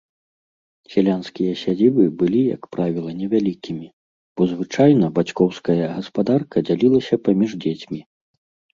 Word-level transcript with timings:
Сялянскія 0.93 1.53
сядзібы 1.63 2.03
былі 2.21 2.41
як 2.55 2.63
правіла 2.77 3.09
невялікімі, 3.21 3.87
бо 4.35 4.41
звычайна 4.55 5.05
бацькоўская 5.21 5.79
гаспадарка 5.95 6.55
дзялілася 6.69 7.15
паміж 7.25 7.51
дзецьмі. 7.65 8.01